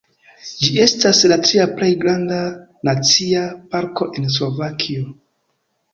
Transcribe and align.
Ĝi 0.61 0.69
estas 0.85 1.19
la 1.31 1.37
tria 1.43 1.67
plej 1.75 1.91
granda 2.05 2.39
nacia 2.89 3.45
parko 3.75 4.09
en 4.21 4.29
Slovakio. 4.39 5.05